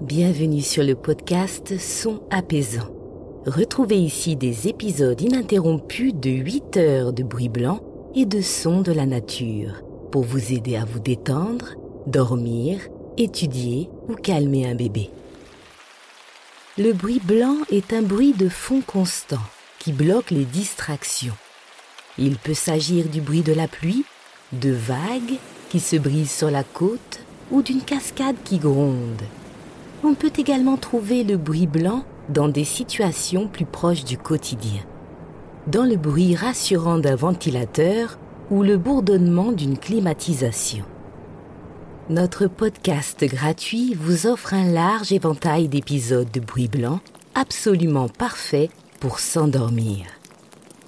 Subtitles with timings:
[0.00, 2.88] Bienvenue sur le podcast Son apaisant.
[3.44, 7.80] Retrouvez ici des épisodes ininterrompus de 8 heures de bruit blanc
[8.14, 11.74] et de sons de la nature pour vous aider à vous détendre,
[12.06, 12.80] dormir,
[13.18, 15.10] étudier ou calmer un bébé.
[16.78, 19.44] Le bruit blanc est un bruit de fond constant
[19.78, 21.36] qui bloque les distractions.
[22.16, 24.06] Il peut s'agir du bruit de la pluie,
[24.52, 25.36] de vagues
[25.68, 27.20] qui se brisent sur la côte
[27.50, 29.22] ou d'une cascade qui gronde.
[30.02, 34.80] On peut également trouver le bruit blanc dans des situations plus proches du quotidien.
[35.66, 38.18] Dans le bruit rassurant d'un ventilateur
[38.50, 40.84] ou le bourdonnement d'une climatisation.
[42.08, 47.00] Notre podcast gratuit vous offre un large éventail d'épisodes de bruit blanc
[47.34, 48.70] absolument parfaits
[49.00, 50.06] pour s'endormir.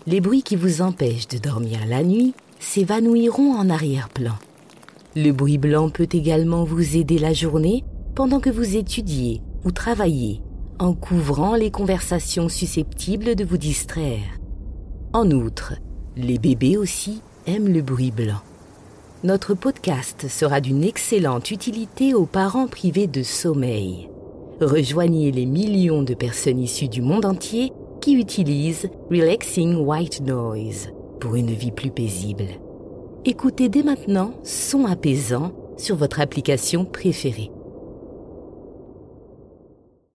[0.07, 4.35] Les bruits qui vous empêchent de dormir la nuit s'évanouiront en arrière-plan.
[5.15, 10.43] Le bruit blanc peut également vous aider la journée pendant que vous étudiez ou travaillez
[10.79, 14.39] en couvrant les conversations susceptibles de vous distraire.
[15.13, 15.75] En outre,
[16.17, 18.41] les bébés aussi aiment le bruit blanc.
[19.25, 24.09] Notre podcast sera d'une excellente utilité aux parents privés de sommeil.
[24.61, 31.37] Rejoignez les millions de personnes issues du monde entier qui utilisent Relaxing White Noise pour
[31.37, 32.47] une vie plus paisible.
[33.25, 37.51] Écoutez dès maintenant Son apaisant sur votre application préférée.